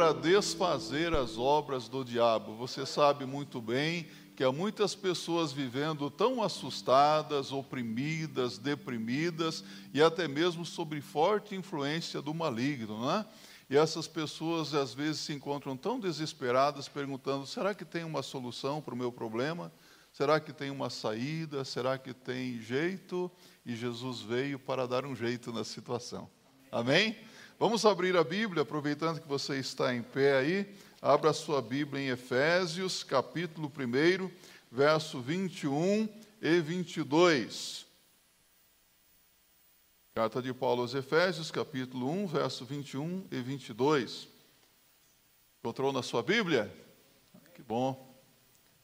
[0.00, 2.56] para desfazer as obras do diabo.
[2.56, 9.62] Você sabe muito bem que há muitas pessoas vivendo tão assustadas, oprimidas, deprimidas
[9.92, 13.26] e até mesmo sob forte influência do maligno, não é?
[13.68, 18.80] E essas pessoas às vezes se encontram tão desesperadas, perguntando: será que tem uma solução
[18.80, 19.70] para o meu problema?
[20.14, 21.62] Será que tem uma saída?
[21.62, 23.30] Será que tem jeito?
[23.66, 26.26] E Jesus veio para dar um jeito na situação.
[26.72, 27.14] Amém?
[27.60, 30.74] Vamos abrir a Bíblia, aproveitando que você está em pé aí.
[31.02, 34.30] Abra sua Bíblia em Efésios, capítulo 1,
[34.72, 36.08] verso 21
[36.40, 37.84] e 22.
[40.14, 44.26] Carta de Paulo aos Efésios, capítulo 1, verso 21 e 22.
[45.58, 46.74] Encontrou na sua Bíblia?
[47.54, 48.18] Que bom.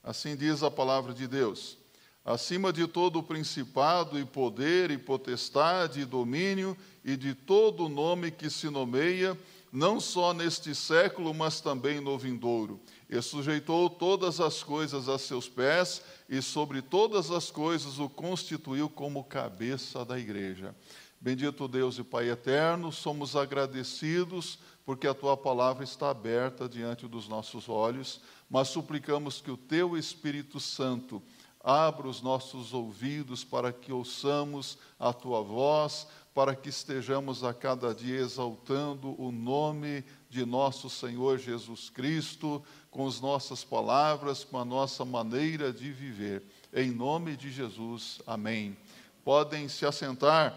[0.03, 1.79] Assim diz a palavra de Deus.
[2.27, 8.33] Acima de todo o principado e poder e potestade e domínio e de todo nome
[8.33, 9.39] que se nomeia,
[9.73, 12.81] não só neste século, mas também no vindouro.
[13.09, 18.91] E sujeitou todas as coisas a seus pés, e sobre todas as coisas o constituiu
[18.91, 20.75] como cabeça da igreja.
[21.21, 27.29] Bendito Deus e Pai eterno, somos agradecidos porque a tua palavra está aberta diante dos
[27.29, 31.23] nossos olhos, mas suplicamos que o teu Espírito Santo
[31.67, 37.93] abra os nossos ouvidos para que ouçamos a tua voz, para que estejamos a cada
[37.93, 44.65] dia exaltando o nome de nosso Senhor Jesus Cristo, com as nossas palavras, com a
[44.65, 46.45] nossa maneira de viver.
[46.73, 48.77] Em nome de Jesus, amém.
[49.25, 50.55] Podem se assentar.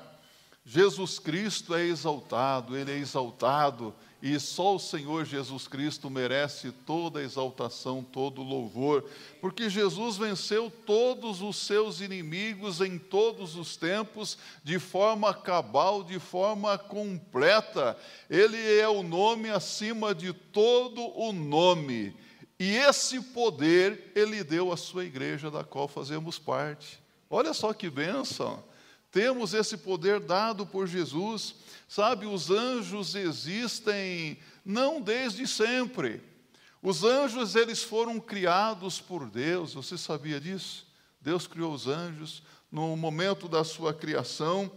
[0.63, 7.21] Jesus Cristo é exaltado, ele é exaltado e só o Senhor Jesus Cristo merece toda
[7.21, 9.05] exaltação, todo louvor,
[9.39, 16.19] porque Jesus venceu todos os seus inimigos em todos os tempos, de forma cabal, de
[16.19, 17.97] forma completa.
[18.29, 22.13] Ele é o nome acima de todo o nome.
[22.59, 26.99] E esse poder ele deu à sua igreja, da qual fazemos parte.
[27.29, 28.61] Olha só que bênção!
[29.11, 31.55] Temos esse poder dado por Jesus.
[31.89, 36.21] Sabe, os anjos existem não desde sempre.
[36.83, 39.73] Os anjos, eles foram criados por Deus.
[39.73, 40.85] Você sabia disso?
[41.19, 44.71] Deus criou os anjos no momento da sua criação.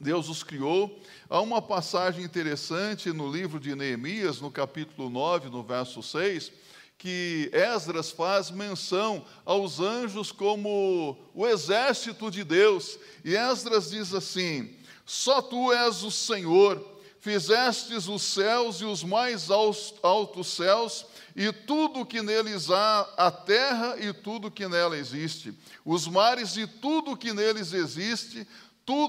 [0.00, 1.00] Deus os criou.
[1.28, 6.50] Há uma passagem interessante no livro de Neemias, no capítulo 9, no verso 6,
[6.98, 12.98] que Esdras faz menção aos anjos como o exército de Deus.
[13.24, 14.79] E Esdras diz assim:
[15.10, 16.80] Só tu és o Senhor,
[17.18, 21.04] fizestes os céus e os mais altos céus,
[21.34, 25.52] e tudo que neles há, a terra e tudo que nela existe,
[25.84, 28.46] os mares e tudo que neles existe,
[28.86, 29.08] tu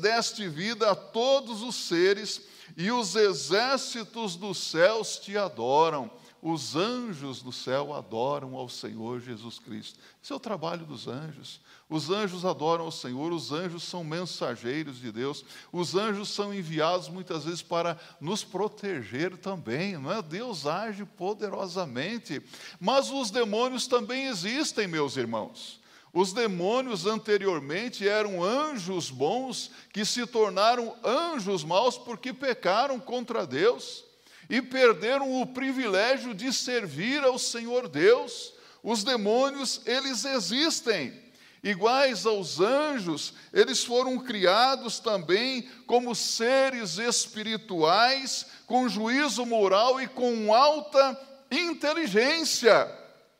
[0.00, 2.42] deste vida a todos os seres,
[2.76, 6.08] e os exércitos dos céus te adoram
[6.42, 9.96] os anjos do céu adoram ao Senhor Jesus Cristo.
[10.20, 11.60] Esse é o trabalho dos anjos.
[11.88, 17.08] Os anjos adoram ao Senhor, os anjos são mensageiros de Deus, os anjos são enviados
[17.08, 20.20] muitas vezes para nos proteger também, não é?
[20.20, 22.42] Deus age poderosamente,
[22.80, 25.80] mas os demônios também existem, meus irmãos.
[26.12, 34.04] Os demônios anteriormente eram anjos bons que se tornaram anjos maus porque pecaram contra Deus
[34.48, 38.54] e perderam o privilégio de servir ao Senhor Deus.
[38.82, 41.20] Os demônios, eles existem.
[41.62, 50.52] Iguais aos anjos, eles foram criados também como seres espirituais, com juízo moral e com
[50.52, 51.16] alta
[51.52, 52.90] inteligência,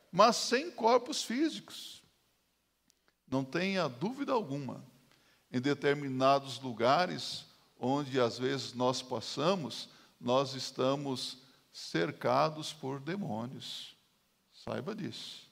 [0.09, 2.01] mas sem corpos físicos.
[3.29, 4.85] Não tenha dúvida alguma,
[5.51, 7.45] em determinados lugares
[7.77, 9.89] onde às vezes nós passamos,
[10.23, 11.37] nós estamos
[11.71, 13.95] cercados por demônios.
[14.53, 15.51] Saiba disso.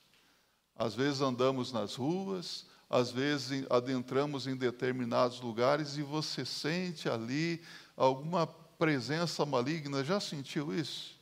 [0.74, 7.62] Às vezes andamos nas ruas, às vezes adentramos em determinados lugares e você sente ali
[7.96, 10.02] alguma presença maligna.
[10.02, 11.20] Já sentiu isso?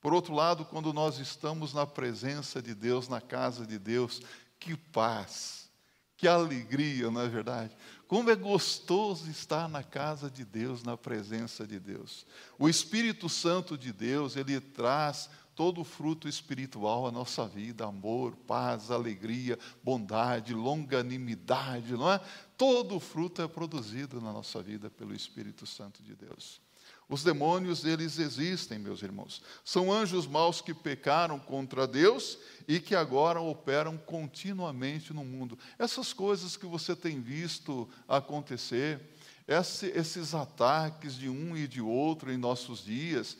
[0.00, 4.22] Por outro lado, quando nós estamos na presença de Deus, na casa de Deus,
[4.58, 5.68] que paz,
[6.16, 7.76] que alegria, não é verdade?
[8.08, 12.26] Como é gostoso estar na casa de Deus, na presença de Deus.
[12.58, 18.34] O Espírito Santo de Deus, ele traz todo o fruto espiritual à nossa vida: amor,
[18.34, 22.18] paz, alegria, bondade, longanimidade, não é?
[22.56, 26.62] Todo o fruto é produzido na nossa vida pelo Espírito Santo de Deus.
[27.08, 29.40] Os demônios, eles existem, meus irmãos.
[29.64, 35.58] São anjos maus que pecaram contra Deus e que agora operam continuamente no mundo.
[35.78, 39.00] Essas coisas que você tem visto acontecer,
[39.48, 43.38] esses ataques de um e de outro em nossos dias.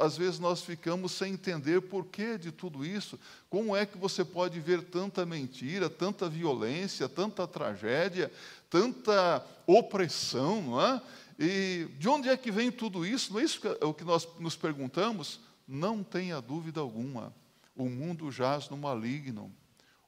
[0.00, 3.16] Às vezes nós ficamos sem entender por que de tudo isso.
[3.48, 8.32] Como é que você pode ver tanta mentira, tanta violência, tanta tragédia,
[8.68, 11.00] tanta opressão, não é?
[11.42, 13.32] E de onde é que vem tudo isso?
[13.32, 15.40] Não é isso que é o que nós nos perguntamos?
[15.66, 17.34] Não tenha dúvida alguma.
[17.74, 19.50] O mundo jaz no maligno.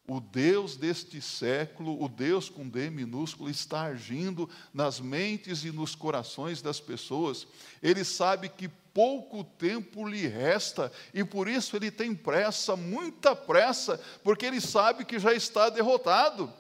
[0.07, 5.95] O Deus deste século, o Deus com D minúsculo, está agindo nas mentes e nos
[5.95, 7.47] corações das pessoas.
[7.83, 13.99] Ele sabe que pouco tempo lhe resta e por isso ele tem pressa, muita pressa,
[14.23, 16.53] porque ele sabe que já está derrotado.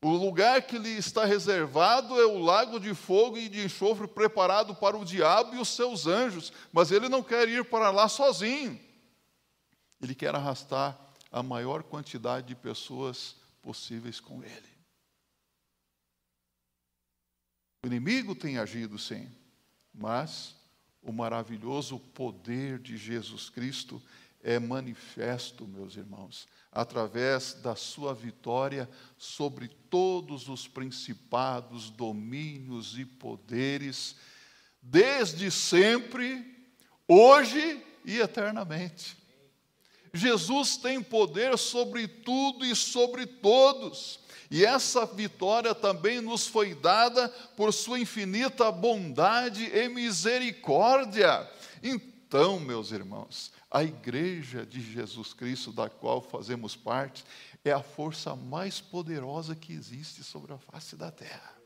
[0.00, 4.74] O lugar que lhe está reservado é o lago de fogo e de enxofre preparado
[4.74, 8.78] para o diabo e os seus anjos, mas ele não quer ir para lá sozinho.
[10.00, 10.96] Ele quer arrastar
[11.32, 14.78] a maior quantidade de pessoas possíveis com ele.
[17.82, 19.28] O inimigo tem agido sim,
[19.92, 20.54] mas
[21.02, 24.00] o maravilhoso poder de Jesus Cristo
[24.42, 34.16] é manifesto, meus irmãos, através da sua vitória sobre todos os principados, domínios e poderes,
[34.80, 36.44] desde sempre,
[37.06, 39.16] hoje e eternamente.
[40.12, 44.20] Jesus tem poder sobre tudo e sobre todos.
[44.50, 51.46] E essa vitória também nos foi dada por sua infinita bondade e misericórdia.
[51.82, 57.24] Então, meus irmãos, a igreja de Jesus Cristo, da qual fazemos parte,
[57.64, 61.56] é a força mais poderosa que existe sobre a face da terra.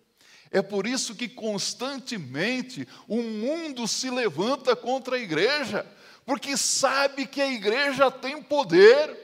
[0.51, 5.87] É por isso que constantemente o mundo se levanta contra a igreja
[6.25, 9.19] porque sabe que a igreja tem poder.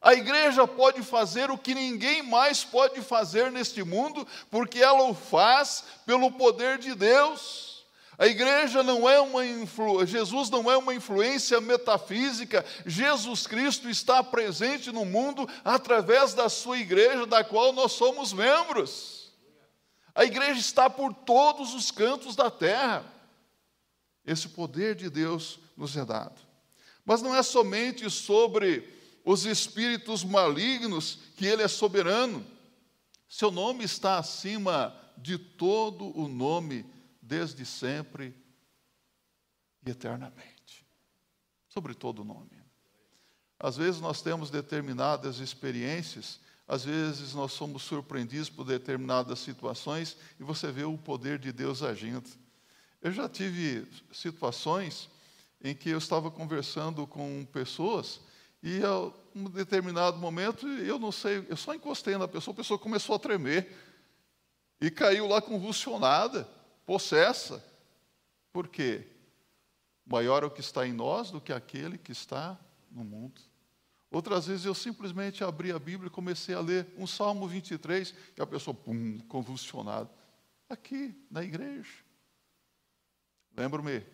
[0.00, 5.14] A igreja pode fazer o que ninguém mais pode fazer neste mundo, porque ela o
[5.14, 7.71] faz pelo poder de Deus.
[8.22, 10.06] A igreja não é uma influ...
[10.06, 16.78] Jesus não é uma influência metafísica, Jesus Cristo está presente no mundo através da sua
[16.78, 19.32] igreja, da qual nós somos membros.
[20.14, 23.04] A igreja está por todos os cantos da terra.
[24.24, 26.40] Esse poder de Deus nos é dado.
[27.04, 28.88] Mas não é somente sobre
[29.24, 32.46] os espíritos malignos que ele é soberano.
[33.28, 36.86] Seu nome está acima de todo o nome,
[37.32, 38.34] desde sempre
[39.82, 40.86] e eternamente.
[41.66, 42.62] Sobre todo o nome.
[43.58, 46.38] Às vezes nós temos determinadas experiências,
[46.68, 51.82] às vezes nós somos surpreendidos por determinadas situações e você vê o poder de Deus
[51.82, 52.28] agindo.
[53.00, 55.08] Eu já tive situações
[55.64, 58.20] em que eu estava conversando com pessoas
[58.62, 62.78] e a um determinado momento, eu não sei, eu só encostei na pessoa, a pessoa
[62.78, 63.74] começou a tremer
[64.78, 66.46] e caiu lá convulsionada,
[66.92, 67.64] possessa.
[68.52, 69.06] Por quê?
[70.04, 72.60] Maior é o que está em nós do que aquele que está
[72.90, 73.40] no mundo.
[74.10, 78.42] Outras vezes eu simplesmente abri a Bíblia e comecei a ler um Salmo 23 e
[78.42, 80.10] a pessoa, pum, convulsionada.
[80.68, 82.04] Aqui, na igreja.
[83.56, 84.04] Lembro-me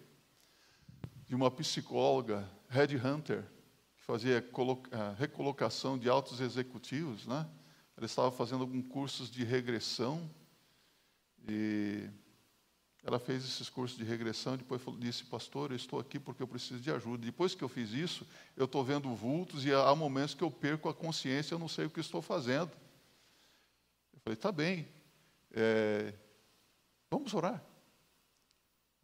[1.26, 3.42] de uma psicóloga, Red Hunter,
[3.96, 4.44] que fazia
[5.18, 7.44] recolocação de altos executivos, né?
[7.96, 10.30] Ela estava fazendo alguns cursos de regressão
[11.48, 12.08] e
[13.08, 16.46] ela fez esses cursos de regressão e depois disse, pastor, eu estou aqui porque eu
[16.46, 17.24] preciso de ajuda.
[17.24, 20.90] Depois que eu fiz isso, eu estou vendo vultos e há momentos que eu perco
[20.90, 22.70] a consciência, eu não sei o que estou fazendo.
[24.12, 24.86] Eu falei, tá bem,
[25.52, 26.12] é,
[27.10, 27.64] vamos orar.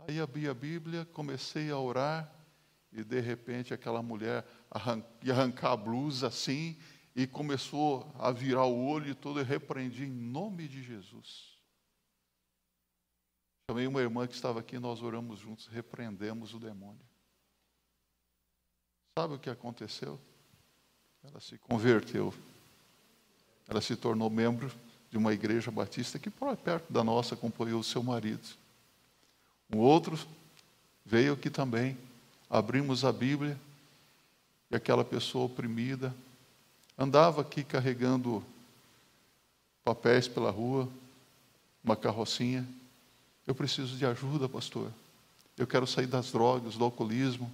[0.01, 2.31] Aí abri a Bíblia, comecei a orar,
[2.93, 4.47] e de repente aquela mulher
[5.23, 6.77] ia arrancar a blusa assim,
[7.17, 11.54] e começou a virar o olho e tudo, e repreendi em nome de Jesus.
[13.71, 17.01] Chamei uma irmã que estava aqui, nós oramos juntos, repreendemos o demônio.
[19.19, 20.21] Sabe o que aconteceu?
[21.23, 22.35] Ela se converteu.
[23.67, 24.71] Ela se tornou membro
[25.11, 28.47] de uma igreja batista que perto da nossa acompanhou o seu marido.
[29.73, 30.19] Um outro
[31.07, 31.97] veio aqui também,
[32.51, 33.59] abrimos a Bíblia,
[34.71, 36.15] e aquela pessoa oprimida
[36.99, 38.45] andava aqui carregando
[39.83, 40.87] papéis pela rua,
[41.83, 42.69] uma carrocinha.
[43.47, 44.91] Eu preciso de ajuda, pastor.
[45.57, 47.51] Eu quero sair das drogas, do alcoolismo.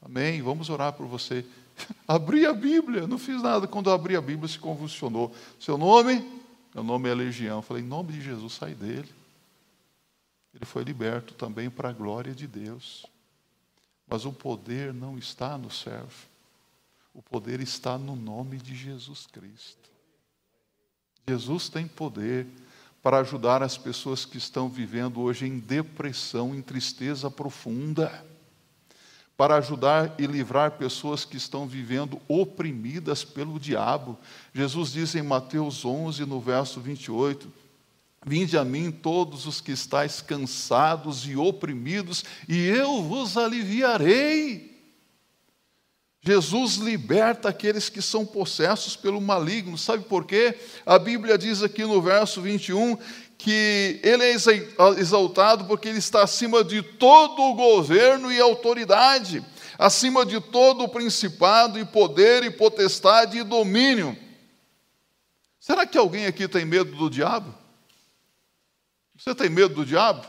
[0.00, 0.42] Amém?
[0.42, 1.44] Vamos orar por você.
[2.06, 3.66] Abri a Bíblia, não fiz nada.
[3.66, 5.34] Quando eu abri a Bíblia, se convulsionou.
[5.58, 6.20] Seu nome?
[6.74, 7.58] Meu nome é Legião.
[7.58, 9.08] Eu falei, em nome de Jesus, sai dele.
[10.54, 13.06] Ele foi liberto também para a glória de Deus.
[14.06, 16.28] Mas o poder não está no servo.
[17.14, 19.90] O poder está no nome de Jesus Cristo.
[21.26, 22.46] Jesus tem poder
[23.02, 28.24] para ajudar as pessoas que estão vivendo hoje em depressão, em tristeza profunda,
[29.36, 34.16] para ajudar e livrar pessoas que estão vivendo oprimidas pelo diabo.
[34.54, 37.52] Jesus diz em Mateus 11, no verso 28,
[38.24, 44.71] Vinde a mim todos os que estáis cansados e oprimidos, e eu vos aliviarei.
[46.24, 49.76] Jesus liberta aqueles que são possessos pelo maligno.
[49.76, 50.56] Sabe por quê?
[50.86, 52.96] A Bíblia diz aqui no verso 21
[53.36, 54.32] que ele é
[54.98, 59.44] exaltado porque ele está acima de todo o governo e autoridade,
[59.76, 64.16] acima de todo o principado e poder e potestade e domínio.
[65.58, 67.52] Será que alguém aqui tem medo do diabo?
[69.16, 70.24] Você tem medo do diabo?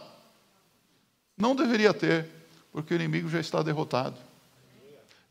[1.37, 2.27] Não deveria ter,
[2.71, 4.32] porque o inimigo já está derrotado.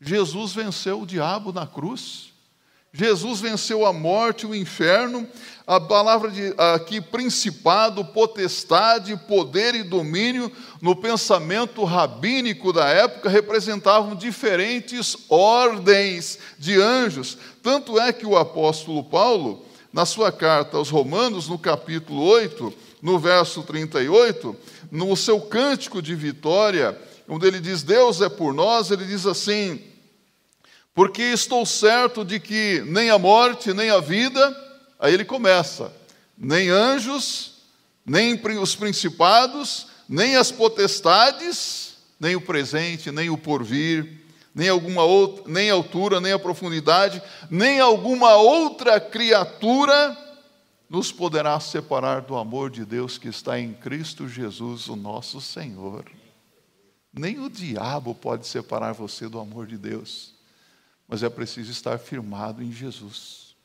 [0.05, 2.33] Jesus venceu o diabo na cruz.
[2.91, 5.27] Jesus venceu a morte, o inferno.
[5.65, 14.13] A palavra de, aqui, principado, potestade, poder e domínio, no pensamento rabínico da época, representavam
[14.13, 17.37] diferentes ordens de anjos.
[17.63, 23.17] Tanto é que o apóstolo Paulo, na sua carta aos Romanos, no capítulo 8, no
[23.17, 24.55] verso 38,
[24.91, 29.81] no seu cântico de vitória, onde ele diz: Deus é por nós, ele diz assim:
[30.93, 34.55] Porque estou certo de que nem a morte, nem a vida,
[34.99, 35.91] aí ele começa,
[36.37, 37.53] nem anjos,
[38.05, 44.21] nem os principados, nem as potestades, nem o presente, nem o porvir,
[44.53, 50.17] nem alguma outra, nem a altura, nem a profundidade, nem alguma outra criatura
[50.87, 56.05] nos poderá separar do amor de Deus que está em Cristo Jesus, o nosso Senhor.
[57.11, 60.32] Nem o diabo pode separar você do amor de Deus,
[61.13, 63.55] mas é preciso estar firmado em Jesus.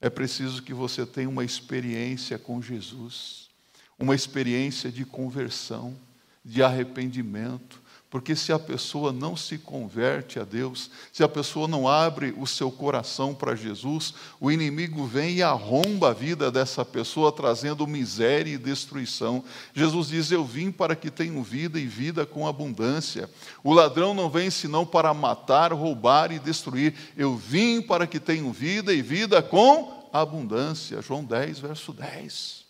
[0.00, 3.50] É preciso que você tenha uma experiência com Jesus,
[3.98, 5.94] uma experiência de conversão,
[6.42, 7.82] de arrependimento,
[8.14, 12.46] porque se a pessoa não se converte a Deus, se a pessoa não abre o
[12.46, 18.52] seu coração para Jesus, o inimigo vem e arromba a vida dessa pessoa, trazendo miséria
[18.52, 19.42] e destruição.
[19.74, 23.28] Jesus diz: Eu vim para que tenham vida e vida com abundância.
[23.64, 26.94] O ladrão não vem senão para matar, roubar e destruir.
[27.16, 31.02] Eu vim para que tenham vida e vida com abundância.
[31.02, 32.64] João 10, verso 10.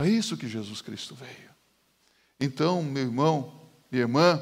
[0.00, 1.53] É isso que Jesus Cristo veio.
[2.44, 3.50] Então, meu irmão,
[3.90, 4.38] minha irmã,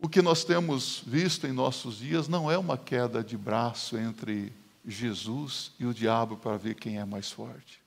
[0.00, 4.52] o que nós temos visto em nossos dias não é uma queda de braço entre
[4.84, 7.80] Jesus e o diabo para ver quem é mais forte.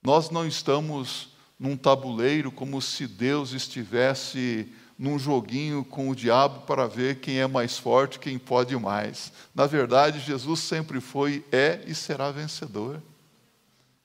[0.00, 6.86] Nós não estamos num tabuleiro como se Deus estivesse num joguinho com o diabo para
[6.86, 9.32] ver quem é mais forte, quem pode mais.
[9.52, 13.02] Na verdade, Jesus sempre foi, é e será vencedor.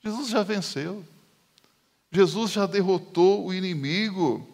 [0.02, 1.04] Jesus já venceu.
[2.12, 4.46] Jesus já derrotou o inimigo.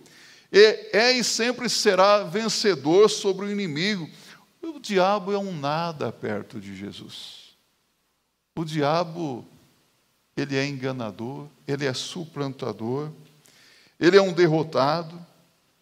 [0.50, 4.08] E é e sempre será vencedor sobre o inimigo.
[4.62, 7.56] O diabo é um nada perto de Jesus.
[8.56, 9.44] O diabo,
[10.36, 13.10] ele é enganador, ele é suplantador,
[13.98, 15.26] ele é um derrotado.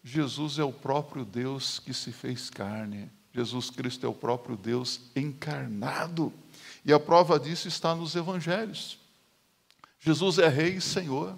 [0.03, 3.09] Jesus é o próprio Deus que se fez carne.
[3.33, 6.33] Jesus Cristo é o próprio Deus encarnado.
[6.83, 8.97] E a prova disso está nos evangelhos.
[9.99, 11.37] Jesus é Rei e Senhor.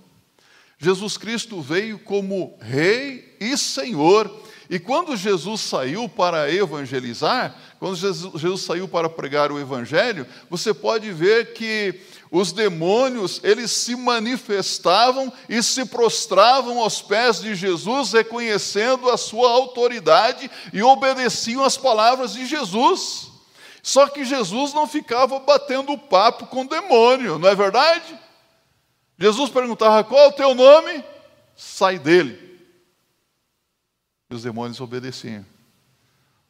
[0.80, 4.34] Jesus Cristo veio como Rei e Senhor.
[4.70, 10.74] E quando Jesus saiu para evangelizar, quando Jesus, Jesus, saiu para pregar o Evangelho, você
[10.74, 12.00] pode ver que
[12.32, 19.50] os demônios, eles se manifestavam e se prostravam aos pés de Jesus, reconhecendo a sua
[19.50, 23.30] autoridade e obedeciam às palavras de Jesus.
[23.82, 28.19] Só que Jesus não ficava batendo papo com o demônio, não é verdade?
[29.20, 31.04] Jesus perguntava: Qual é o teu nome?
[31.56, 32.48] Sai dele.
[34.30, 35.46] E os demônios obedeciam.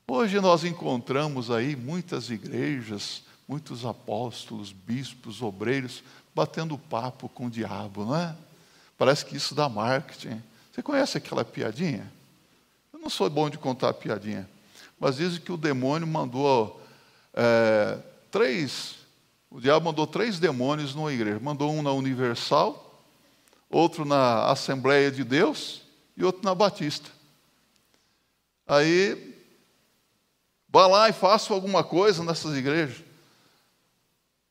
[0.08, 6.04] Hoje nós encontramos aí muitas igrejas, muitos apóstolos, bispos, obreiros,
[6.36, 8.36] batendo papo com o diabo, não é?
[8.98, 10.42] Parece que isso dá marketing.
[10.72, 12.12] Você conhece aquela piadinha?
[12.92, 14.50] Eu não sou bom de contar piadinha,
[15.00, 16.82] mas dizem que o demônio mandou
[17.34, 17.98] é,
[18.30, 18.99] três
[19.52, 21.40] o diabo mandou três demônios numa igreja.
[21.40, 23.04] Mandou um na Universal,
[23.70, 25.82] outro na Assembleia de Deus
[26.16, 27.10] e outro na Batista.
[28.68, 29.36] Aí,
[30.68, 33.04] vá lá e faça alguma coisa nessas igrejas.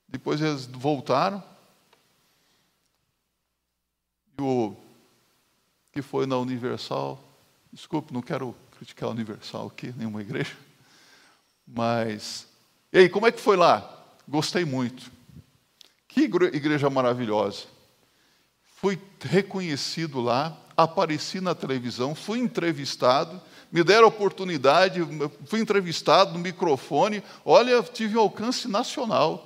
[0.09, 1.43] Depois eles voltaram.
[4.37, 4.77] E o
[5.93, 7.23] que foi na Universal,
[7.73, 10.57] desculpe, não quero criticar a Universal aqui, nenhuma igreja,
[11.67, 12.49] mas.
[12.93, 13.98] E aí, como é que foi lá?
[14.29, 15.11] Gostei muito.
[16.07, 17.65] Que igreja maravilhosa.
[18.77, 23.41] Fui reconhecido lá, apareci na televisão, fui entrevistado,
[23.73, 25.01] me deram oportunidade,
[25.47, 27.23] fui entrevistado no microfone.
[27.45, 29.45] Olha, tive um alcance nacional.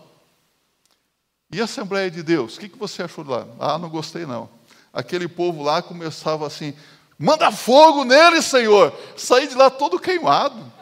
[1.51, 3.47] E a Assembleia de Deus, o que, você achou lá?
[3.61, 4.49] Ah, não gostei não.
[4.93, 6.75] Aquele povo lá começava assim:
[7.19, 8.93] manda fogo nele, Senhor.
[9.17, 10.73] Saí de lá todo queimado.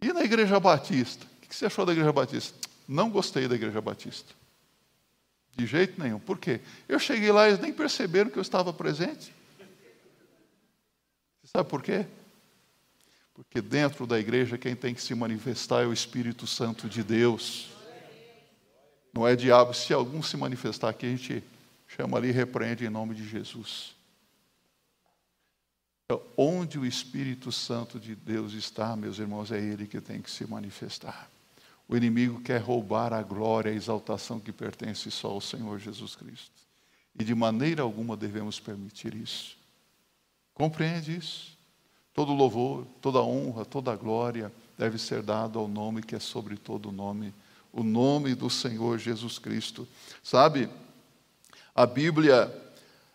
[0.00, 1.26] E na Igreja Batista?
[1.42, 2.68] O que você achou da Igreja Batista?
[2.86, 4.34] Não gostei da Igreja Batista.
[5.56, 6.20] De jeito nenhum.
[6.20, 6.60] Por quê?
[6.88, 9.34] Eu cheguei lá e eles nem perceberam que eu estava presente.
[11.42, 12.06] Você sabe por quê?
[13.34, 17.70] Porque dentro da igreja quem tem que se manifestar é o Espírito Santo de Deus.
[19.12, 19.74] Não é diabo.
[19.74, 21.42] Se algum se manifestar aqui, a gente
[21.88, 23.97] chama ali e repreende em nome de Jesus.
[26.36, 30.46] Onde o Espírito Santo de Deus está, meus irmãos, é Ele que tem que se
[30.46, 31.30] manifestar.
[31.86, 36.50] O inimigo quer roubar a glória, a exaltação que pertence só ao Senhor Jesus Cristo.
[37.18, 39.58] E de maneira alguma devemos permitir isso.
[40.54, 41.58] Compreende isso?
[42.14, 46.90] Todo louvor, toda honra, toda glória deve ser dado ao nome que é sobre todo
[46.90, 47.34] nome,
[47.70, 49.86] o nome do Senhor Jesus Cristo.
[50.22, 50.70] Sabe,
[51.74, 52.50] a Bíblia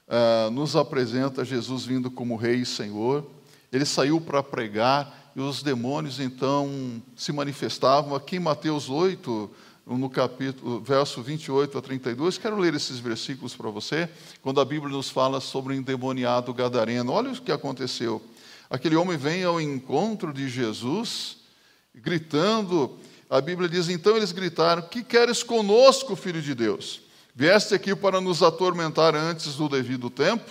[0.08, 3.26] uh, nos apresenta Jesus vindo como Rei e Senhor.
[3.72, 8.16] Ele saiu para pregar e os demônios então se manifestavam.
[8.16, 9.50] Aqui em Mateus 8,
[9.86, 14.10] no capítulo, verso 28 a 32, quero ler esses versículos para você,
[14.42, 17.12] quando a Bíblia nos fala sobre o endemoniado gadareno.
[17.12, 18.22] Olha o que aconteceu.
[18.70, 21.38] Aquele homem vem ao encontro de Jesus,
[21.94, 22.98] gritando,
[23.30, 27.03] a Bíblia diz: então eles gritaram: Que queres conosco, filho de Deus?
[27.36, 30.48] Vieste aqui para nos atormentar antes do devido tempo?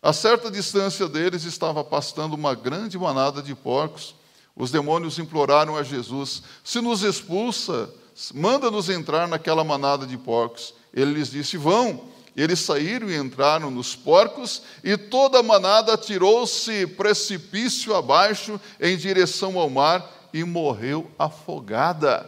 [0.00, 4.14] A certa distância deles estava pastando uma grande manada de porcos.
[4.54, 7.92] Os demônios imploraram a Jesus: Se nos expulsa,
[8.32, 10.74] manda-nos entrar naquela manada de porcos.
[10.94, 12.12] Ele lhes disse: Vão.
[12.36, 19.58] Eles saíram e entraram nos porcos, e toda a manada atirou-se precipício abaixo em direção
[19.58, 22.26] ao mar e morreu afogada.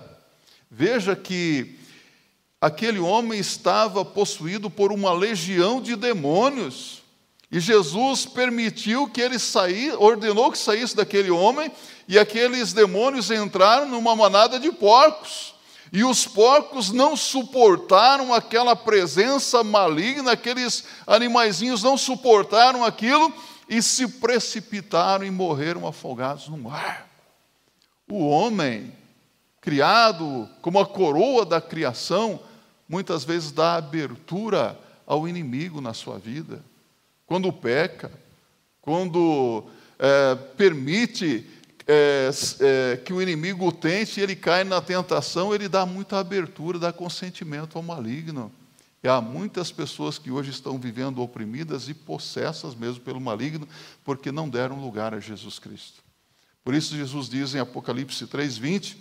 [0.71, 1.79] Veja que
[2.65, 7.03] aquele homem estava possuído por uma legião de demônios.
[7.53, 11.71] E Jesus permitiu que ele saísse, ordenou que saísse daquele homem,
[12.09, 15.55] e aqueles demônios entraram numa manada de porcos.
[15.93, 23.31] E os porcos não suportaram aquela presença maligna, aqueles animaizinhos não suportaram aquilo
[23.69, 27.07] e se precipitaram e morreram afogados no mar.
[28.11, 28.91] O homem,
[29.61, 32.41] criado como a coroa da criação,
[32.95, 36.63] muitas vezes dá abertura ao inimigo na sua vida
[37.27, 38.13] quando peca,
[38.81, 39.65] quando
[39.99, 41.45] é, permite
[41.89, 42.31] é,
[42.61, 46.79] é, que o inimigo o tente e ele cai na tentação, ele dá muita abertura,
[46.79, 48.53] dá consentimento ao maligno.
[49.03, 53.67] E há muitas pessoas que hoje estão vivendo oprimidas e possessas mesmo pelo maligno,
[54.05, 56.01] porque não deram lugar a Jesus Cristo.
[56.63, 58.97] Por isso Jesus diz em Apocalipse 3:20: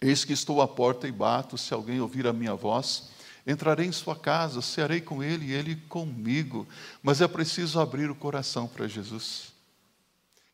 [0.00, 3.14] Eis que estou à porta e bato, se alguém ouvir a minha voz
[3.46, 6.66] Entrarei em sua casa, cearei com ele e ele comigo.
[7.00, 9.52] Mas é preciso abrir o coração para Jesus.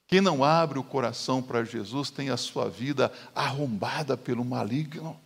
[0.07, 5.19] Quem não abre o coração para Jesus tem a sua vida arrombada pelo maligno.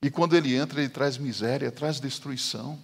[0.00, 2.78] E quando ele entra, ele traz miséria, traz destruição,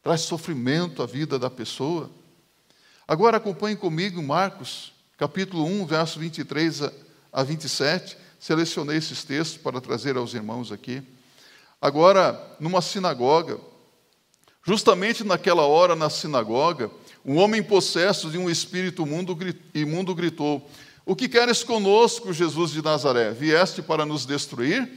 [0.00, 2.08] traz sofrimento à vida da pessoa.
[3.08, 6.82] Agora acompanhe comigo Marcos, capítulo 1, verso 23
[7.32, 8.21] a 27.
[8.42, 11.00] Selecionei esses textos para trazer aos irmãos aqui.
[11.80, 13.56] Agora, numa sinagoga,
[14.64, 16.90] justamente naquela hora na sinagoga,
[17.24, 19.06] um homem possesso de um espírito
[19.72, 20.68] imundo gritou:
[21.06, 23.30] O que queres conosco, Jesus de Nazaré?
[23.30, 24.90] Vieste para nos destruir?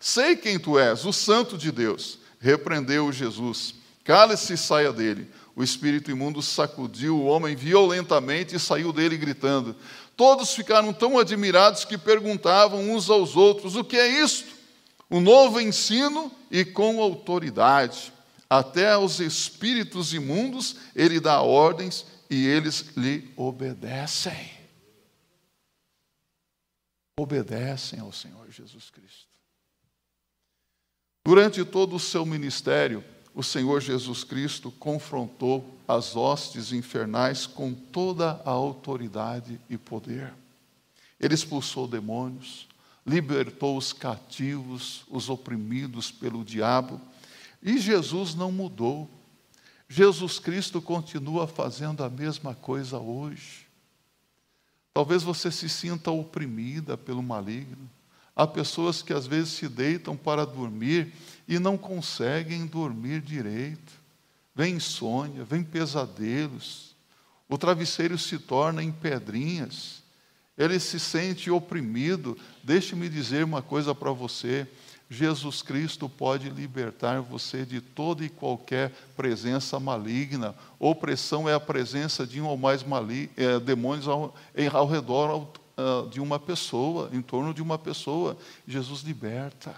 [0.00, 2.18] Sei quem tu és, o Santo de Deus.
[2.40, 3.74] Repreendeu Jesus.
[4.02, 5.30] Cale-se e saia dele.
[5.54, 9.76] O espírito imundo sacudiu o homem violentamente e saiu dele gritando.
[10.18, 14.58] Todos ficaram tão admirados que perguntavam uns aos outros: O que é isto?
[15.10, 18.12] um novo ensino e com autoridade.
[18.48, 24.58] Até aos espíritos imundos ele dá ordens e eles lhe obedecem.
[27.18, 29.28] Obedecem ao Senhor Jesus Cristo.
[31.26, 38.40] Durante todo o seu ministério, o Senhor Jesus Cristo confrontou as hostes infernais com toda
[38.44, 40.32] a autoridade e poder.
[41.20, 42.68] Ele expulsou demônios,
[43.06, 47.00] libertou os cativos, os oprimidos pelo diabo.
[47.62, 49.08] E Jesus não mudou.
[49.88, 53.66] Jesus Cristo continua fazendo a mesma coisa hoje.
[54.92, 57.88] Talvez você se sinta oprimida pelo maligno.
[58.38, 61.12] Há pessoas que às vezes se deitam para dormir
[61.48, 63.92] e não conseguem dormir direito.
[64.54, 66.94] Vem insônia, vem pesadelos.
[67.48, 70.04] O travesseiro se torna em pedrinhas.
[70.56, 72.38] Ele se sente oprimido.
[72.62, 74.68] Deixe-me dizer uma coisa para você.
[75.10, 80.54] Jesus Cristo pode libertar você de toda e qualquer presença maligna.
[80.78, 82.84] Opressão é a presença de um ou mais
[83.36, 84.32] é, demônios ao,
[84.72, 88.36] ao redor ao, uh, de uma pessoa, em torno de uma pessoa.
[88.66, 89.74] Jesus liberta.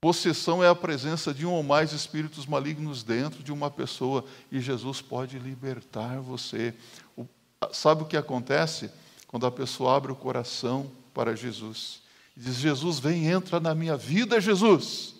[0.00, 4.60] Possessão é a presença de um ou mais espíritos malignos dentro de uma pessoa e
[4.60, 6.72] Jesus pode libertar você.
[7.16, 7.26] O,
[7.72, 8.90] sabe o que acontece
[9.26, 12.00] quando a pessoa abre o coração para Jesus?
[12.38, 15.16] diz: Jesus, vem, entra na minha vida, Jesus.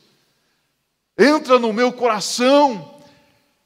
[1.18, 2.97] Entra no meu coração.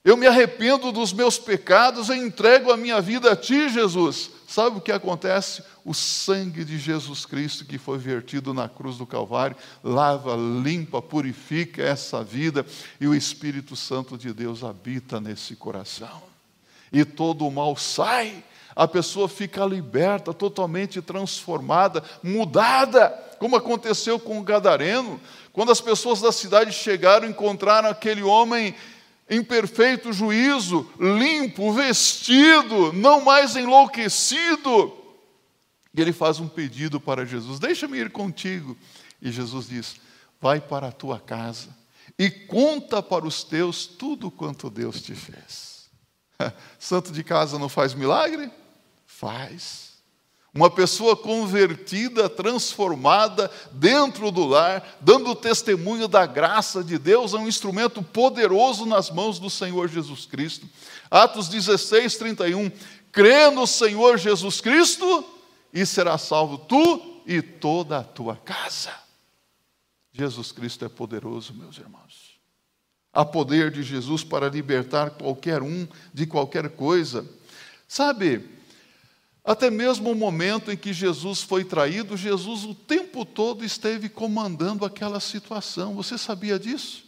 [0.04, 4.30] Eu me arrependo dos meus pecados, eu entrego a minha vida a ti, Jesus.
[4.48, 5.62] Sabe o que acontece?
[5.84, 11.82] O sangue de Jesus Cristo que foi vertido na cruz do Calvário lava, limpa, purifica
[11.82, 12.66] essa vida
[13.00, 16.22] e o Espírito Santo de Deus habita nesse coração.
[16.92, 24.38] E todo o mal sai, a pessoa fica liberta, totalmente transformada, mudada, como aconteceu com
[24.38, 25.20] o Gadareno,
[25.52, 28.74] quando as pessoas da cidade chegaram, encontraram aquele homem
[29.32, 34.92] em perfeito juízo, limpo, vestido, não mais enlouquecido.
[35.94, 38.76] E ele faz um pedido para Jesus: Deixa-me ir contigo.
[39.22, 39.96] E Jesus diz:
[40.38, 41.68] Vai para a tua casa
[42.18, 45.88] e conta para os teus tudo quanto Deus te fez.
[46.78, 48.50] Santo de casa não faz milagre?
[49.06, 49.91] Faz.
[50.54, 57.48] Uma pessoa convertida, transformada dentro do lar, dando testemunho da graça de Deus, é um
[57.48, 60.68] instrumento poderoso nas mãos do Senhor Jesus Cristo.
[61.10, 62.70] Atos 16, 31.
[63.10, 65.24] Crê no Senhor Jesus Cristo
[65.72, 68.92] e será salvo tu e toda a tua casa.
[70.12, 72.32] Jesus Cristo é poderoso, meus irmãos.
[73.10, 77.26] Há poder de Jesus para libertar qualquer um de qualquer coisa.
[77.88, 78.48] Sabe,
[79.44, 84.84] até mesmo o momento em que Jesus foi traído, Jesus o tempo todo esteve comandando
[84.84, 85.94] aquela situação.
[85.94, 87.04] Você sabia disso?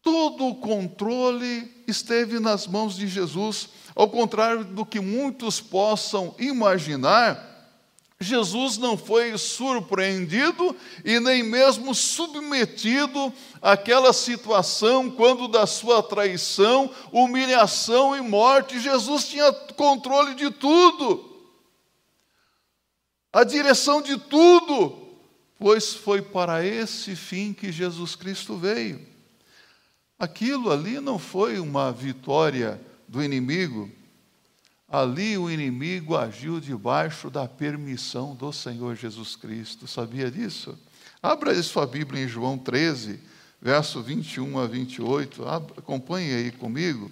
[0.00, 7.47] Todo o controle esteve nas mãos de Jesus, ao contrário do que muitos possam imaginar.
[8.20, 18.16] Jesus não foi surpreendido e nem mesmo submetido àquela situação quando da sua traição, humilhação
[18.16, 18.80] e morte.
[18.80, 21.24] Jesus tinha controle de tudo,
[23.32, 24.98] a direção de tudo,
[25.56, 29.06] pois foi para esse fim que Jesus Cristo veio.
[30.18, 33.88] Aquilo ali não foi uma vitória do inimigo,
[34.88, 39.86] Ali o inimigo agiu debaixo da permissão do Senhor Jesus Cristo.
[39.86, 40.78] Sabia disso?
[41.22, 43.20] Abra aí sua Bíblia em João 13,
[43.60, 45.46] verso 21 a 28.
[45.46, 47.10] Acompanhe aí comigo.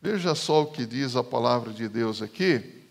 [0.00, 2.82] Veja só o que diz a palavra de Deus aqui.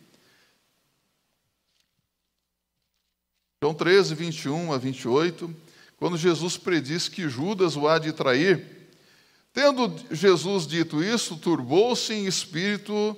[3.63, 5.55] João 13, 21 a 28.
[5.97, 8.63] Quando Jesus prediz que Judas o há de trair.
[9.51, 13.17] Tendo Jesus dito isso, turbou-se em espírito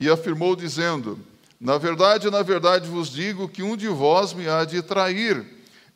[0.00, 1.18] e afirmou, dizendo:
[1.60, 5.46] Na verdade, na verdade vos digo que um de vós me há de trair.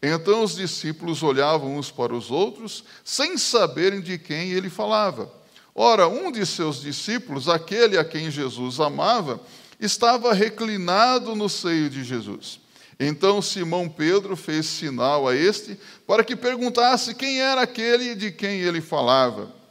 [0.02, 5.32] Então os discípulos olhavam uns para os outros, sem saberem de quem ele falava.
[5.74, 9.40] Ora, um de seus discípulos, aquele a quem Jesus amava,
[9.80, 12.60] estava reclinado no seio de Jesus.
[13.00, 18.60] Então Simão Pedro fez sinal a este para que perguntasse quem era aquele de quem
[18.60, 19.63] ele falava.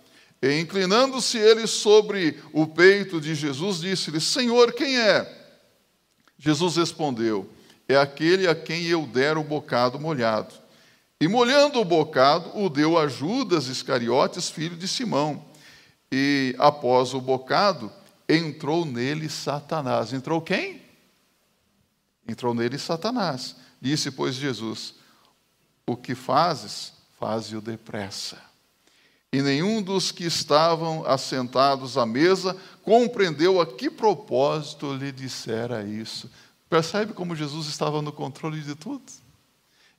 [0.43, 5.25] E inclinando-se ele sobre o peito de Jesus, disse-lhe: Senhor, quem é?
[6.37, 7.49] Jesus respondeu:
[7.87, 10.53] É aquele a quem eu der o bocado molhado.
[11.17, 15.45] E molhando o bocado, o deu a Judas Iscariotes, filho de Simão.
[16.11, 17.89] E após o bocado,
[18.27, 20.11] entrou nele Satanás.
[20.11, 20.81] Entrou quem?
[22.27, 23.55] Entrou nele Satanás.
[23.79, 24.95] Disse, pois, Jesus:
[25.87, 28.52] O que fazes, faze-o depressa.
[29.33, 36.29] E nenhum dos que estavam assentados à mesa compreendeu a que propósito lhe dissera isso.
[36.69, 39.01] Percebe como Jesus estava no controle de tudo?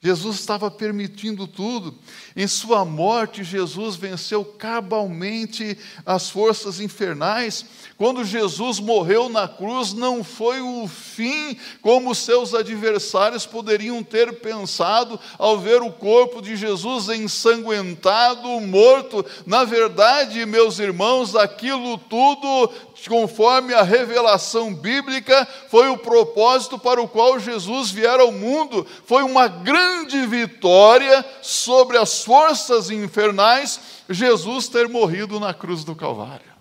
[0.04, 1.94] Jesus estava permitindo tudo.
[2.36, 7.64] Em sua morte, Jesus venceu cabalmente as forças infernais.
[7.96, 15.18] Quando Jesus morreu na cruz, não foi o fim como seus adversários poderiam ter pensado
[15.38, 19.24] ao ver o corpo de Jesus ensanguentado, morto.
[19.46, 22.70] Na verdade, meus irmãos, aquilo tudo
[23.08, 28.86] conforme a revelação bíblica, foi o propósito para o qual Jesus viera ao mundo.
[29.04, 29.93] Foi uma grande
[30.26, 36.52] vitória sobre as forças infernais, Jesus ter morrido na cruz do Calvário.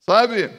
[0.00, 0.50] Sabe?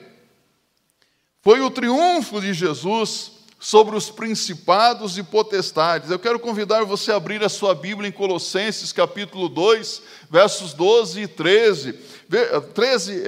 [1.41, 6.09] Foi o triunfo de Jesus sobre os principados e potestades.
[6.09, 11.21] Eu quero convidar você a abrir a sua Bíblia em Colossenses capítulo 2, versos 12
[11.21, 11.93] e 13.
[12.73, 13.23] 13,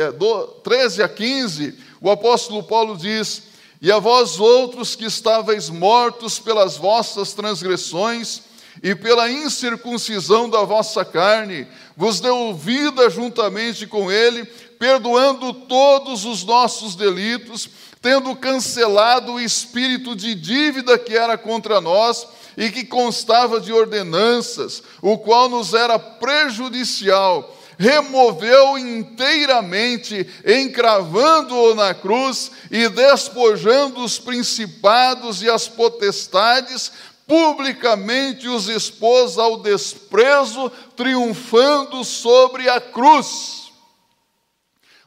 [0.63, 3.43] 13 a 15, o apóstolo Paulo diz:
[3.81, 8.41] E a vós outros que estáveis mortos pelas vossas transgressões
[8.81, 14.45] e pela incircuncisão da vossa carne, vos deu vida juntamente com ele,
[14.77, 17.69] perdoando todos os nossos delitos
[18.05, 24.83] tendo cancelado o espírito de dívida que era contra nós e que constava de ordenanças,
[25.01, 35.49] o qual nos era prejudicial, removeu inteiramente, encravando-o na cruz e despojando os principados e
[35.49, 36.91] as potestades,
[37.27, 43.65] publicamente os expôs ao desprezo, triunfando sobre a cruz.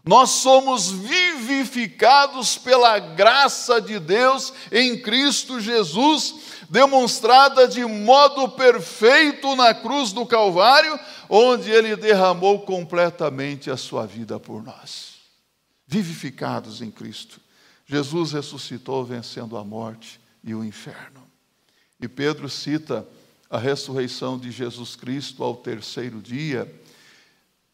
[0.05, 6.35] Nós somos vivificados pela graça de Deus em Cristo Jesus,
[6.69, 14.39] demonstrada de modo perfeito na cruz do Calvário, onde Ele derramou completamente a sua vida
[14.39, 15.15] por nós.
[15.87, 17.41] Vivificados em Cristo.
[17.87, 21.27] Jesus ressuscitou vencendo a morte e o inferno.
[22.01, 23.07] E Pedro cita
[23.51, 26.71] a ressurreição de Jesus Cristo ao terceiro dia,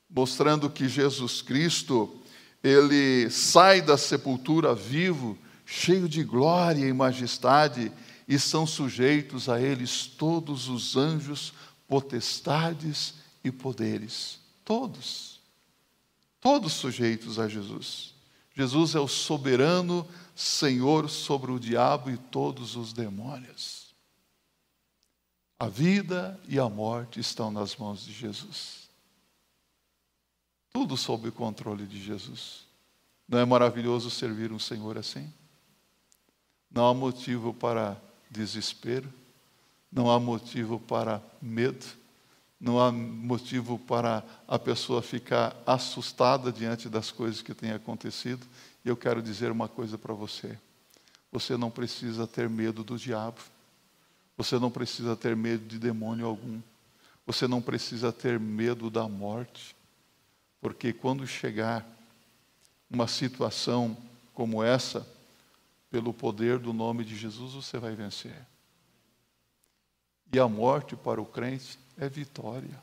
[0.09, 2.21] mostrando que Jesus Cristo
[2.63, 7.93] ele sai da sepultura vivo, cheio de glória e majestade,
[8.27, 11.53] e são sujeitos a eles todos os anjos,
[11.87, 14.41] potestades e poderes.
[14.65, 15.41] Todos.
[16.41, 18.15] Todos sujeitos a Jesus.
[18.55, 23.95] Jesus é o soberano Senhor sobre o diabo e todos os demônios.
[25.59, 28.89] A vida e a morte estão nas mãos de Jesus.
[30.73, 32.67] Tudo sob o controle de Jesus.
[33.29, 35.33] Não é maravilhoso servir um Senhor assim?
[36.71, 38.01] Não há motivo para
[38.35, 39.13] desespero,
[39.91, 41.87] não há motivo para medo,
[42.61, 48.45] não há motivo para a pessoa ficar assustada diante das coisas que têm acontecido.
[48.85, 50.59] E eu quero dizer uma coisa para você:
[51.31, 53.41] você não precisa ter medo do diabo,
[54.37, 56.61] você não precisa ter medo de demônio algum,
[57.25, 59.77] você não precisa ter medo da morte.
[60.61, 61.87] Porque quando chegar
[62.91, 63.97] uma situação
[64.33, 65.07] como essa,
[65.95, 68.35] pelo poder do nome de Jesus, você vai vencer.
[70.33, 72.83] E a morte para o crente é vitória.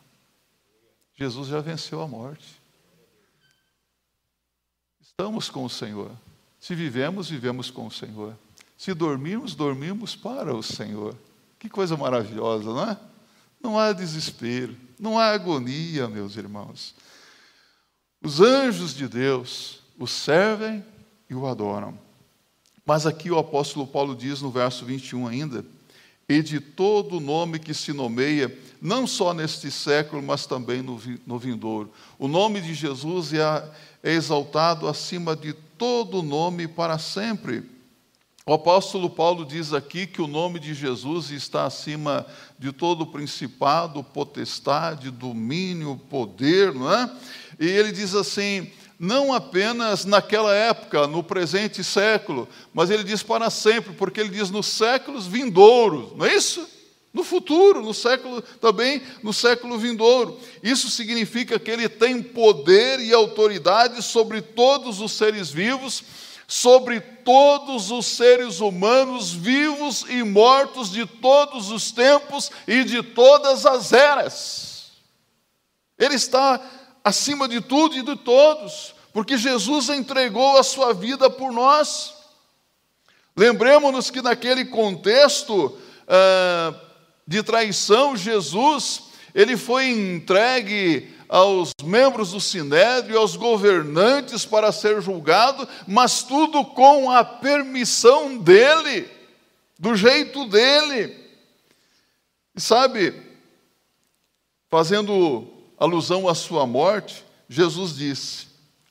[1.16, 2.62] Jesus já venceu a morte.
[5.02, 6.10] Estamos com o Senhor.
[6.58, 8.34] Se vivemos, vivemos com o Senhor.
[8.78, 11.14] Se dormirmos, dormimos para o Senhor.
[11.60, 12.98] Que coisa maravilhosa, não é?
[13.62, 16.96] Não há desespero, não há agonia, meus irmãos.
[18.24, 20.82] Os anjos de Deus o servem
[21.30, 22.00] e o adoram.
[22.86, 25.66] Mas aqui o apóstolo Paulo diz no verso 21 ainda:
[26.28, 31.38] E de todo nome que se nomeia, não só neste século, mas também no, no
[31.38, 31.92] vindouro.
[32.18, 33.72] O nome de Jesus é,
[34.04, 37.64] é exaltado acima de todo nome para sempre.
[38.44, 42.26] O apóstolo Paulo diz aqui que o nome de Jesus está acima
[42.58, 47.10] de todo principado, potestade, domínio, poder, não é?
[47.60, 53.50] E ele diz assim: não apenas naquela época, no presente século, mas ele diz para
[53.50, 56.70] sempre, porque ele diz nos séculos vindouros, não é isso?
[57.12, 60.40] No futuro, no século também, no século vindouro.
[60.62, 66.04] Isso significa que ele tem poder e autoridade sobre todos os seres vivos,
[66.48, 73.66] sobre todos os seres humanos vivos e mortos de todos os tempos e de todas
[73.66, 74.92] as eras.
[75.98, 76.62] Ele está
[77.04, 82.14] acima de tudo e de todos, porque Jesus entregou a sua vida por nós.
[83.36, 86.74] Lembremos-nos que naquele contexto ah,
[87.28, 95.68] de traição, Jesus ele foi entregue aos membros do sinédrio, aos governantes para ser julgado,
[95.88, 99.10] mas tudo com a permissão dele,
[99.80, 101.18] do jeito dele.
[102.54, 103.14] E sabe,
[104.70, 105.48] fazendo
[105.82, 108.46] alusão à sua morte, Jesus disse: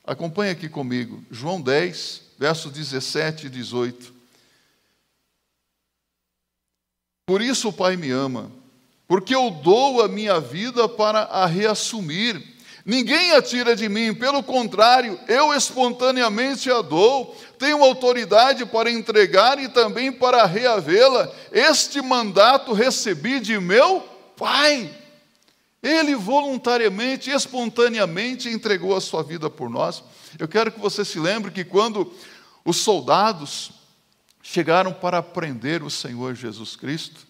[0.04, 4.12] acompanhe aqui comigo, João 10, versos 17 e 18.
[7.26, 8.50] Por isso o Pai me ama,
[9.06, 12.42] porque eu dou a minha vida para a reassumir.
[12.84, 17.36] Ninguém a tira de mim, pelo contrário, eu espontaneamente a dou.
[17.56, 21.30] Tenho autoridade para entregar e também para reavê-la.
[21.52, 24.00] Este mandato recebi de meu
[24.36, 24.99] Pai.
[25.82, 30.02] Ele voluntariamente, espontaneamente entregou a sua vida por nós.
[30.38, 32.12] Eu quero que você se lembre que quando
[32.64, 33.72] os soldados
[34.42, 37.26] chegaram para prender o Senhor Jesus Cristo,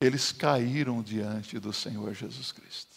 [0.00, 2.96] eles caíram diante do Senhor Jesus Cristo.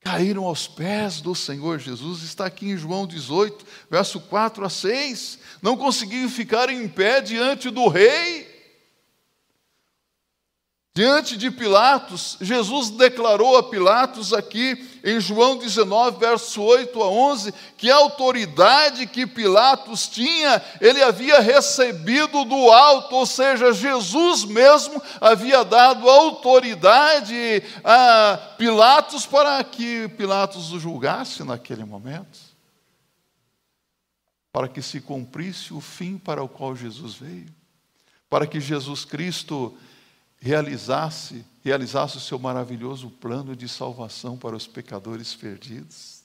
[0.00, 5.38] Caíram aos pés do Senhor Jesus, está aqui em João 18, verso 4 a 6.
[5.60, 8.55] Não conseguiam ficar em pé diante do rei.
[10.96, 17.52] Diante de Pilatos, Jesus declarou a Pilatos aqui em João 19, verso 8 a 11,
[17.76, 25.02] que a autoridade que Pilatos tinha, ele havia recebido do alto, ou seja, Jesus mesmo
[25.20, 32.38] havia dado autoridade a Pilatos para que Pilatos o julgasse naquele momento,
[34.50, 37.54] para que se cumprisse o fim para o qual Jesus veio,
[38.30, 39.76] para que Jesus Cristo
[40.38, 46.22] realizasse, realizasse o seu maravilhoso plano de salvação para os pecadores perdidos.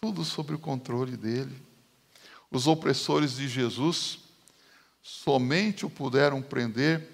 [0.00, 1.56] Tudo sob o controle dele.
[2.50, 4.18] Os opressores de Jesus
[5.02, 7.08] somente o puderam prender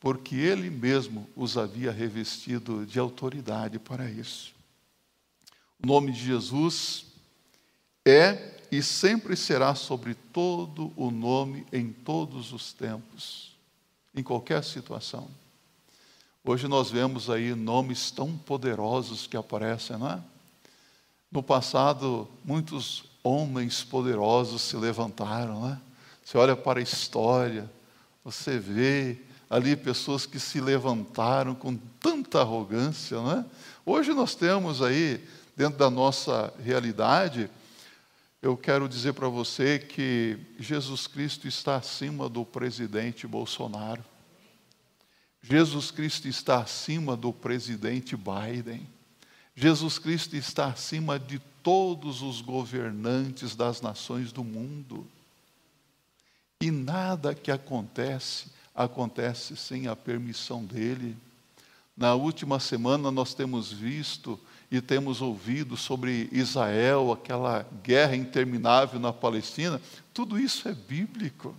[0.00, 4.54] porque ele mesmo os havia revestido de autoridade para isso.
[5.82, 7.06] O nome de Jesus
[8.04, 13.56] é e sempre será sobre todo o nome em todos os tempos,
[14.14, 15.28] em qualquer situação.
[16.48, 20.18] Hoje nós vemos aí nomes tão poderosos que aparecem, não é?
[21.30, 25.78] No passado, muitos homens poderosos se levantaram, né?
[26.24, 27.70] Você olha para a história,
[28.24, 29.18] você vê
[29.50, 33.44] ali pessoas que se levantaram com tanta arrogância, não é?
[33.84, 35.22] Hoje nós temos aí,
[35.54, 37.50] dentro da nossa realidade,
[38.40, 44.02] eu quero dizer para você que Jesus Cristo está acima do presidente Bolsonaro.
[45.48, 48.86] Jesus Cristo está acima do presidente Biden.
[49.56, 55.06] Jesus Cristo está acima de todos os governantes das nações do mundo.
[56.60, 61.16] E nada que acontece, acontece sem a permissão dele.
[61.96, 64.38] Na última semana nós temos visto
[64.70, 69.80] e temos ouvido sobre Israel, aquela guerra interminável na Palestina.
[70.12, 71.56] Tudo isso é bíblico.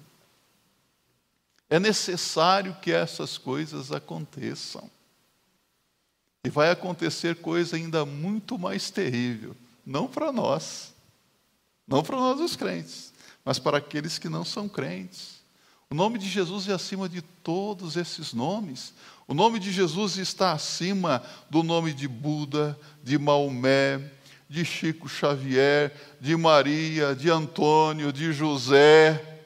[1.70, 4.90] É necessário que essas coisas aconteçam.
[6.44, 9.56] E vai acontecer coisa ainda muito mais terrível,
[9.86, 10.94] não para nós,
[11.88, 15.40] não para nós os crentes, mas para aqueles que não são crentes.
[15.90, 18.94] O nome de Jesus é acima de todos esses nomes.
[19.28, 24.12] O nome de Jesus está acima do nome de Buda, de Maomé,
[24.48, 29.39] de Chico Xavier, de Maria, de Antônio, de José,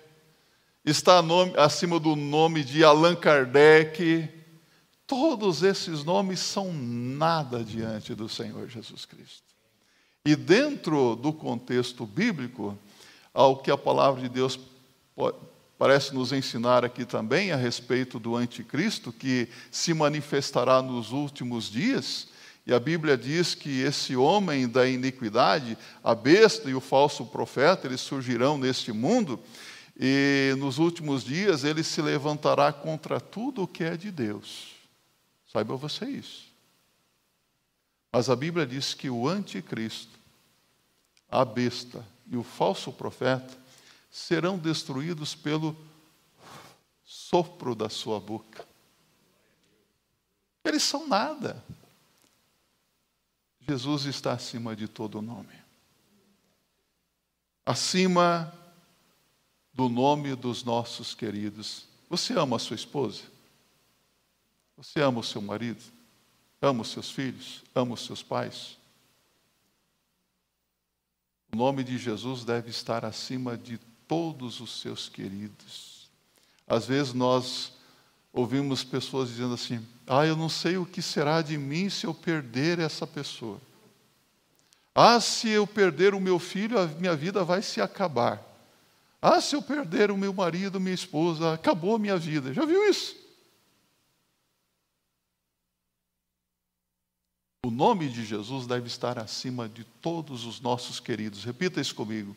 [0.86, 4.28] está nome, acima do nome de Allan Kardec.
[5.08, 9.44] Todos esses nomes são nada diante do Senhor Jesus Cristo.
[10.26, 12.78] E dentro do contexto bíblico,
[13.34, 14.60] ao que a palavra de Deus
[15.78, 22.28] parece nos ensinar aqui também a respeito do anticristo, que se manifestará nos últimos dias,
[22.66, 27.88] e a Bíblia diz que esse homem da iniquidade, a besta e o falso profeta,
[27.88, 29.38] eles surgirão neste mundo,
[29.96, 34.74] e nos últimos dias ele se levantará contra tudo o que é de Deus.
[35.52, 36.52] Saiba você isso.
[38.12, 40.18] Mas a Bíblia diz que o anticristo,
[41.30, 43.56] a besta e o falso profeta
[44.12, 45.76] serão destruídos pelo
[47.04, 48.66] sopro da sua boca.
[50.64, 51.64] Eles são nada.
[53.68, 55.54] Jesus está acima de todo nome.
[57.66, 58.54] Acima
[59.74, 61.86] do nome dos nossos queridos.
[62.10, 63.24] Você ama a sua esposa?
[64.78, 65.84] Você ama o seu marido?
[66.62, 67.64] Ama os seus filhos?
[67.74, 68.78] Ama os seus pais?
[71.52, 73.78] O nome de Jesus deve estar acima de
[74.08, 76.10] todos os seus queridos.
[76.68, 77.74] Às vezes nós
[78.32, 82.14] ouvimos pessoas dizendo assim: Ah, eu não sei o que será de mim se eu
[82.14, 83.60] perder essa pessoa.
[84.96, 88.53] Ah, se eu perder o meu filho, a minha vida vai se acabar.
[89.26, 92.54] Ah, se eu perder o meu marido, minha esposa, acabou a minha vida.
[92.54, 93.16] Já viu isso?
[97.66, 101.46] O nome de Jesus deve estar acima de todos os nossos queridos.
[101.46, 102.36] Repita isso comigo.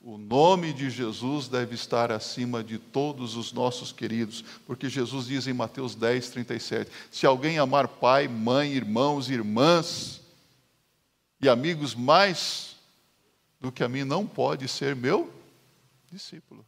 [0.00, 5.46] O nome de Jesus deve estar acima de todos os nossos queridos, porque Jesus diz
[5.46, 10.20] em Mateus 10, 37: Se alguém amar pai, mãe, irmãos, irmãs
[11.40, 12.74] e amigos mais
[13.60, 15.35] do que a mim, não pode ser meu
[16.10, 16.64] discípulo.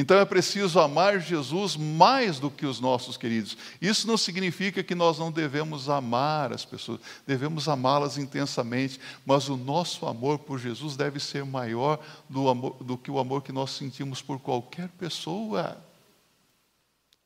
[0.00, 3.54] Então é preciso amar Jesus mais do que os nossos queridos.
[3.82, 9.58] Isso não significa que nós não devemos amar as pessoas, devemos amá-las intensamente, mas o
[9.58, 13.72] nosso amor por Jesus deve ser maior do, amor, do que o amor que nós
[13.72, 15.76] sentimos por qualquer pessoa.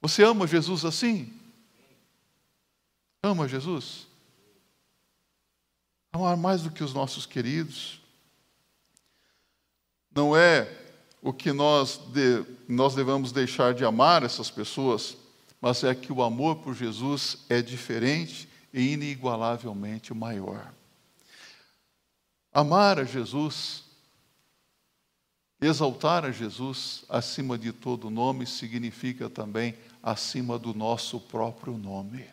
[0.00, 1.32] Você ama Jesus assim?
[3.22, 4.08] Ama Jesus?
[6.12, 8.00] Amar mais do que os nossos queridos.
[10.12, 10.83] Não é
[11.24, 15.16] o que nós, de, nós devemos deixar de amar essas pessoas,
[15.58, 20.70] mas é que o amor por Jesus é diferente e inigualavelmente maior.
[22.52, 23.84] Amar a Jesus,
[25.58, 32.26] exaltar a Jesus acima de todo nome, significa também acima do nosso próprio nome.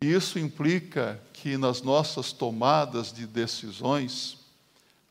[0.00, 4.43] Isso implica que nas nossas tomadas de decisões,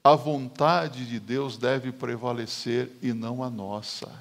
[0.03, 4.11] a vontade de Deus deve prevalecer e não a nossa.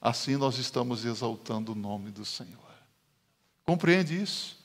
[0.00, 2.58] Assim nós estamos exaltando o nome do Senhor.
[3.64, 4.56] Compreende isso?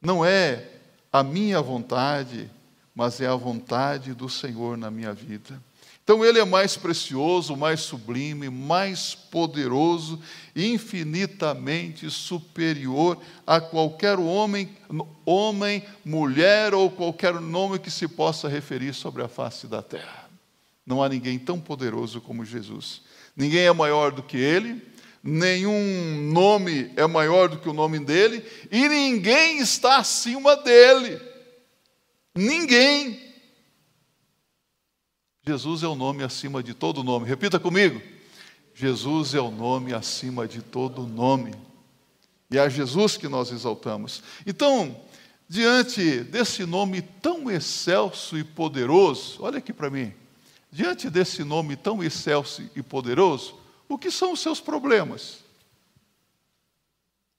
[0.00, 0.70] Não é
[1.12, 2.48] a minha vontade,
[2.94, 5.60] mas é a vontade do Senhor na minha vida.
[6.04, 10.20] Então ele é mais precioso, mais sublime, mais poderoso,
[10.56, 14.74] infinitamente superior a qualquer homem,
[15.24, 20.30] homem, mulher ou qualquer nome que se possa referir sobre a face da terra.
[20.86, 23.02] Não há ninguém tão poderoso como Jesus.
[23.36, 24.80] Ninguém é maior do que ele,
[25.22, 31.20] nenhum nome é maior do que o nome dele, e ninguém está acima dele.
[32.34, 33.20] Ninguém.
[35.46, 37.28] Jesus é o nome acima de todo nome.
[37.28, 38.15] Repita comigo.
[38.78, 41.54] Jesus é o nome acima de todo nome.
[42.50, 44.22] E é a Jesus que nós exaltamos.
[44.46, 45.00] Então,
[45.48, 50.12] diante desse nome tão excelso e poderoso, olha aqui para mim.
[50.70, 53.58] Diante desse nome tão excelso e poderoso,
[53.88, 55.38] o que são os seus problemas?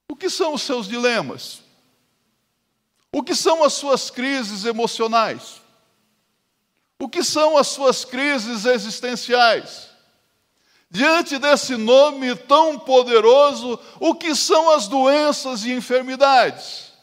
[0.10, 1.62] O que são os seus dilemas?
[3.12, 5.62] O que são as suas crises emocionais?
[6.98, 9.97] O que são as suas crises existenciais?
[10.90, 16.94] Diante desse nome tão poderoso, o que são as doenças e enfermidades?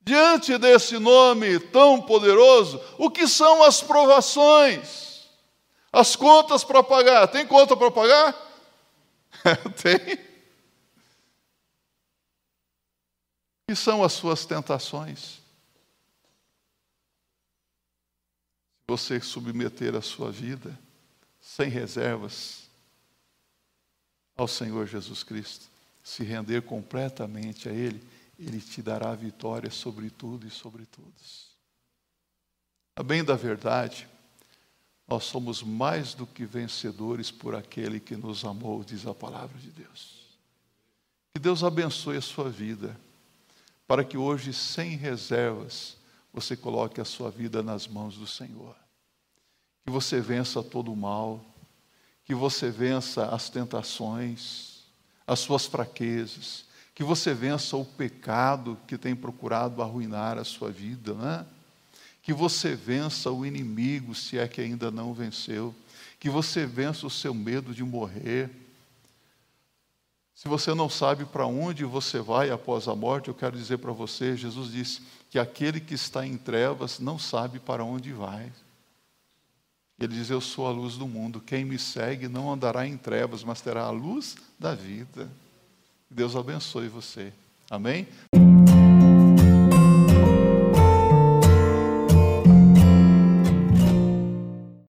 [0.00, 5.28] Diante desse nome tão poderoso, o que são as provações?
[5.92, 7.28] As contas para pagar.
[7.28, 8.34] Tem conta para pagar?
[9.80, 10.14] Tem.
[13.64, 15.38] O que são as suas tentações?
[18.88, 20.76] você submeter a sua vida
[21.58, 22.70] sem reservas
[24.36, 25.66] ao Senhor Jesus Cristo,
[26.04, 28.00] se render completamente a Ele,
[28.38, 31.48] Ele te dará vitória sobre tudo e sobre todos.
[32.94, 34.08] A bem da verdade,
[35.08, 39.72] nós somos mais do que vencedores por aquele que nos amou, diz a palavra de
[39.72, 40.38] Deus.
[41.34, 42.96] Que Deus abençoe a sua vida,
[43.84, 45.96] para que hoje, sem reservas,
[46.32, 48.76] você coloque a sua vida nas mãos do Senhor.
[49.88, 51.42] Que você vença todo o mal,
[52.26, 54.82] que você vença as tentações,
[55.26, 61.14] as suas fraquezas, que você vença o pecado que tem procurado arruinar a sua vida,
[61.14, 61.46] né?
[62.22, 65.74] que você vença o inimigo, se é que ainda não venceu,
[66.20, 68.50] que você vença o seu medo de morrer.
[70.34, 73.90] Se você não sabe para onde você vai após a morte, eu quero dizer para
[73.90, 78.52] você: Jesus disse que aquele que está em trevas não sabe para onde vai.
[79.98, 81.40] Ele diz: Eu sou a luz do mundo.
[81.40, 85.28] Quem me segue não andará em trevas, mas terá a luz da vida.
[86.10, 87.32] Deus abençoe você.
[87.70, 88.06] Amém?